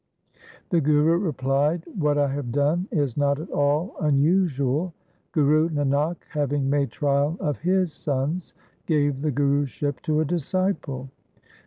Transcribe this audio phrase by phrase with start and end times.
[0.71, 4.95] The Guru replied,' What I have done is not at all unusual,
[5.31, 8.55] Guru Nanak having made trial of his sons
[8.87, 11.11] gave the Guruship to a disciple.